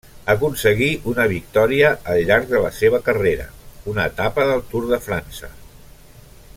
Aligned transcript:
Aconseguí 0.33 0.87
una 1.11 1.25
victòria 1.33 1.91
al 2.13 2.23
llarg 2.29 2.47
de 2.53 2.61
la 2.63 2.71
seva 2.79 3.01
carrera, 3.09 3.45
una 3.93 4.07
etapa 4.13 4.49
del 4.53 4.65
Tour 4.73 4.85
de 4.95 4.99
França. 5.11 5.53